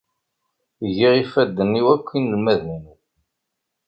Giɣ 0.97 1.13
ifadden 1.23 1.79
i 1.79 1.81
wakk 1.85 2.07
inelmaden-inu. 2.17 2.93